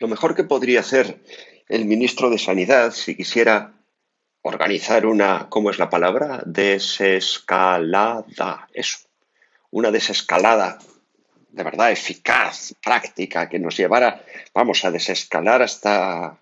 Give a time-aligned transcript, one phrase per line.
[0.00, 1.20] Lo mejor que podría hacer
[1.68, 3.74] el ministro de Sanidad si quisiera
[4.42, 6.42] organizar una, ¿cómo es la palabra?
[6.46, 8.24] Desescalada,
[8.72, 8.98] eso,
[9.70, 10.78] una desescalada
[11.50, 14.24] de verdad eficaz, práctica, que nos llevara,
[14.54, 16.38] vamos, a desescalar hasta,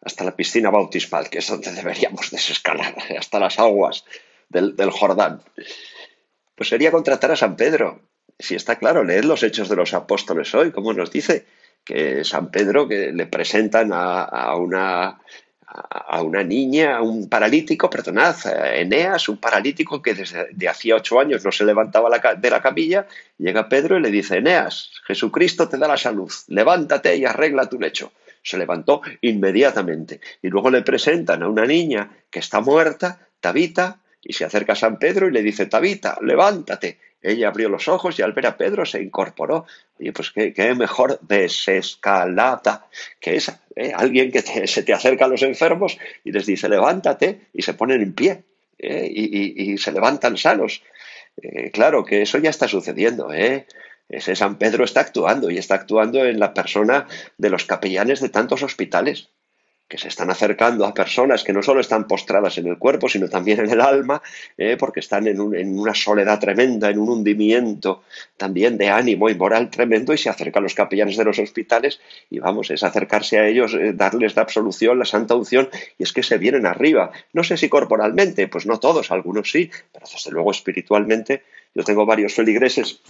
[0.00, 4.04] hasta la piscina bautismal, que es donde deberíamos desescalar, hasta las aguas
[4.48, 5.42] del, del Jordán.
[6.54, 8.02] Pues sería contratar a San Pedro.
[8.38, 11.46] Si está claro, leed los hechos de los apóstoles hoy, como nos dice
[11.84, 15.18] que San Pedro, que le presentan a, una
[15.74, 18.36] a una niña, a un paralítico, perdonad,
[18.74, 23.06] Eneas, un paralítico que desde hacía ocho años no se levantaba de la camilla,
[23.38, 27.80] llega Pedro y le dice, Eneas, Jesucristo te da la salud, levántate y arregla tu
[27.80, 28.12] lecho.
[28.42, 30.20] Se levantó inmediatamente.
[30.42, 34.76] Y luego le presentan a una niña que está muerta, Tabita, y se acerca a
[34.76, 36.98] San Pedro y le dice, Tabita, levántate.
[37.22, 39.66] Ella abrió los ojos y al ver a Pedro se incorporó.
[39.98, 42.86] Oye, pues qué, mejor desescalada
[43.20, 43.60] que esa.
[43.76, 43.92] ¿eh?
[43.94, 48.02] Alguien que se te acerca a los enfermos y les dice, levántate, y se ponen
[48.02, 48.42] en pie
[48.78, 49.08] ¿eh?
[49.10, 50.82] y, se levantan sanos.
[51.40, 53.32] Eh, claro que eso ya está sucediendo.
[53.32, 57.06] Ese San Pedro está actuando y está actuando en la persona
[57.38, 59.30] de los capellanes de tantos hospitales
[59.92, 63.28] que se están acercando a personas que no solo están postradas en el cuerpo, sino
[63.28, 64.22] también en el alma,
[64.56, 68.02] eh, porque están en, una soledad tremenda, en un hundimiento
[68.38, 72.38] también de ánimo y moral tremendo, y se acercan los capellanes de los hospitales, y
[72.38, 76.22] vamos, es acercarse a ellos, eh, darles la absolución, la santa unción, y es que
[76.22, 77.12] se vienen arriba.
[77.34, 81.42] No sé si corporalmente, pues no todos, algunos sí, pero desde luego espiritualmente.
[81.74, 83.02] Yo tengo varios feligreses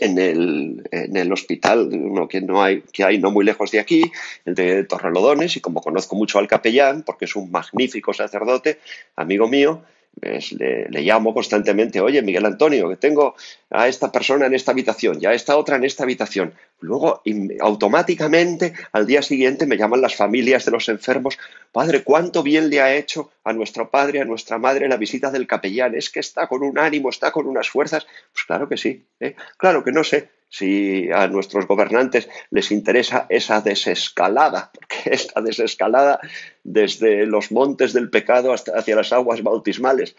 [0.00, 3.80] en el, en el hospital uno que, no hay, que hay no muy lejos de
[3.80, 4.10] aquí,
[4.44, 8.78] el de Torrelodones, y como conozco mucho al capellán, porque es un magnífico sacerdote,
[9.16, 9.82] amigo mío,
[10.20, 13.34] pues le, llamo constantemente, oye, Miguel Antonio, que tengo
[13.70, 16.54] a esta persona en esta habitación y a esta otra en esta habitación.
[16.80, 17.22] Luego,
[17.60, 21.38] automáticamente, al día siguiente, me llaman las familias de los enfermos,
[21.72, 25.46] Padre, cuánto bien le ha hecho a nuestro padre, a nuestra madre la visita del
[25.46, 25.94] capellán.
[25.94, 28.06] Es que está con un ánimo, está con unas fuerzas.
[28.32, 29.06] Pues claro que sí.
[29.20, 29.34] ¿eh?
[29.56, 36.20] Claro que no sé si a nuestros gobernantes les interesa esa desescalada, porque esta desescalada
[36.62, 40.14] desde los montes del pecado hasta hacia las aguas bautismales.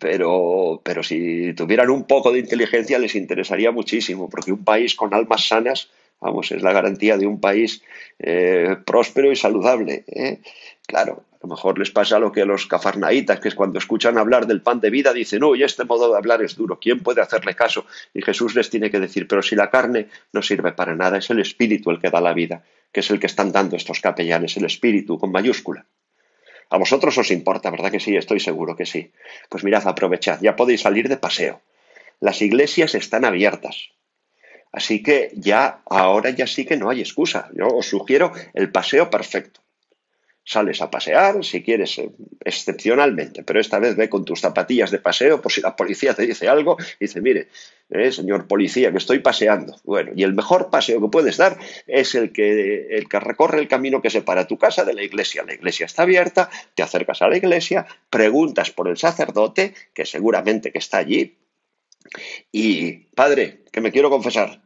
[0.00, 5.14] Pero, pero si tuvieran un poco de inteligencia les interesaría muchísimo, porque un país con
[5.14, 5.90] almas sanas,
[6.20, 7.82] vamos, es la garantía de un país
[8.18, 10.02] eh, próspero y saludable.
[10.08, 10.40] ¿eh?
[10.88, 14.16] Claro, a lo mejor les pasa lo que a los cafarnaitas, que es cuando escuchan
[14.16, 17.20] hablar del pan de vida, dicen, uy, este modo de hablar es duro, ¿quién puede
[17.20, 17.84] hacerle caso?
[18.14, 21.28] Y Jesús les tiene que decir, pero si la carne no sirve para nada, es
[21.30, 24.56] el espíritu el que da la vida, que es el que están dando estos capellanes,
[24.56, 25.84] el espíritu con mayúscula.
[26.70, 28.16] A vosotros os importa, ¿verdad que sí?
[28.16, 29.10] Estoy seguro que sí.
[29.48, 31.60] Pues mirad, aprovechad, ya podéis salir de paseo.
[32.20, 33.90] Las iglesias están abiertas.
[34.70, 37.50] Así que ya, ahora ya sí que no hay excusa.
[37.52, 39.61] Yo os sugiero el paseo perfecto
[40.44, 42.10] Sales a pasear, si quieres, eh,
[42.44, 46.26] excepcionalmente, pero esta vez ve con tus zapatillas de paseo por si la policía te
[46.26, 47.48] dice algo y dice, mire,
[47.90, 49.76] eh, señor policía, que estoy paseando.
[49.84, 53.68] Bueno, y el mejor paseo que puedes dar es el que, el que recorre el
[53.68, 55.44] camino que separa tu casa de la iglesia.
[55.44, 60.72] La iglesia está abierta, te acercas a la iglesia, preguntas por el sacerdote, que seguramente
[60.72, 61.36] que está allí,
[62.50, 64.61] y, padre, que me quiero confesar.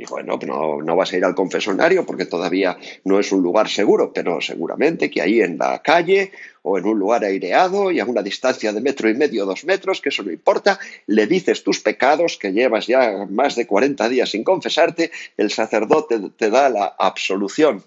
[0.00, 3.68] Y bueno, no, no vas a ir al confesonario porque todavía no es un lugar
[3.68, 8.06] seguro, pero seguramente que ahí en la calle o en un lugar aireado y a
[8.06, 11.80] una distancia de metro y medio, dos metros, que eso no importa, le dices tus
[11.80, 16.96] pecados, que llevas ya más de 40 días sin confesarte, el sacerdote te da la
[16.98, 17.84] absolución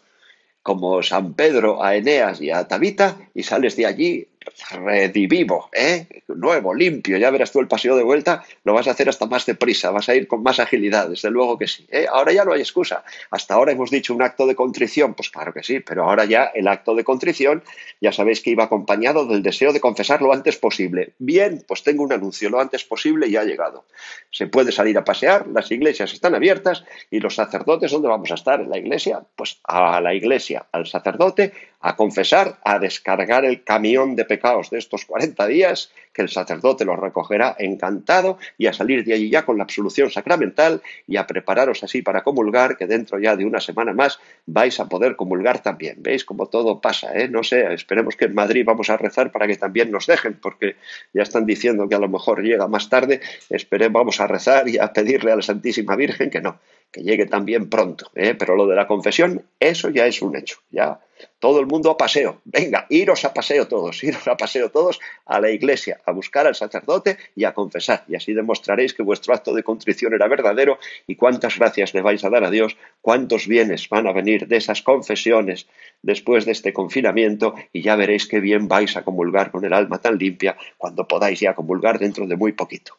[0.61, 4.27] como San Pedro a Eneas y a Tabita y sales de allí
[4.71, 6.07] redivivo, ¿eh?
[6.27, 9.45] nuevo, limpio, ya verás tú el paseo de vuelta, lo vas a hacer hasta más
[9.45, 11.85] deprisa, vas a ir con más agilidad, desde luego que sí.
[11.89, 12.05] ¿eh?
[12.11, 13.03] Ahora ya no hay excusa.
[13.31, 16.45] Hasta ahora hemos dicho un acto de contrición, pues claro que sí, pero ahora ya
[16.53, 17.63] el acto de contrición,
[18.01, 21.13] ya sabéis que iba acompañado del deseo de confesar lo antes posible.
[21.19, 23.85] Bien, pues tengo un anuncio, lo antes posible ya ha llegado.
[24.31, 28.35] Se puede salir a pasear, las iglesias están abiertas y los sacerdotes, ¿dónde vamos a
[28.35, 28.61] estar?
[28.61, 29.23] ¿En la iglesia?
[29.35, 31.53] Pues a la iglesia, al sacerdote,
[31.83, 36.85] a confesar, a descargar el camión de pecados de estos 40 días, que el sacerdote
[36.85, 41.27] los recogerá encantado y a salir de allí ya con la absolución sacramental y a
[41.27, 45.61] prepararos así para comulgar, que dentro ya de una semana más vais a poder comulgar
[45.61, 45.97] también.
[45.99, 47.19] ¿Veis cómo todo pasa?
[47.19, 47.27] Eh?
[47.27, 50.77] No sé, esperemos que en Madrid vamos a rezar para que también nos dejen, porque
[51.13, 53.19] ya están diciendo que a lo mejor llega más tarde.
[53.49, 56.59] Esperemos, vamos a rezar y a pedirle a la Santísima Virgen que no,
[56.93, 58.09] que llegue también pronto.
[58.15, 58.35] ¿eh?
[58.39, 60.59] Pero lo de la confesión, eso ya es un hecho.
[60.71, 61.01] Ya
[61.39, 62.41] todo el mundo a paseo.
[62.45, 66.55] Venga, iros a paseo todos, iros a paseo todos a la iglesia, a buscar al
[66.55, 68.03] sacerdote y a confesar.
[68.07, 72.23] Y así demostraréis que vuestro acto de contrición era verdadero y cuántas gracias le vais
[72.23, 75.67] a dar a Dios, cuántos bienes van a venir de esas confesiones
[76.01, 79.99] después de este confinamiento y ya veréis qué bien vais a comulgar con el alma
[79.99, 82.97] tan limpia cuando podáis ya comulgar dentro de muy poquito.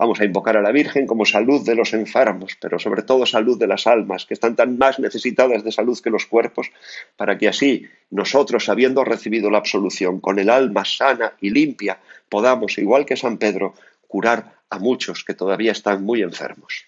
[0.00, 3.58] Vamos a invocar a la Virgen como salud de los enfermos, pero sobre todo salud
[3.58, 6.72] de las almas, que están tan más necesitadas de salud que los cuerpos,
[7.18, 11.98] para que así nosotros, habiendo recibido la absolución con el alma sana y limpia,
[12.30, 13.74] podamos, igual que San Pedro,
[14.08, 16.86] curar a muchos que todavía están muy enfermos.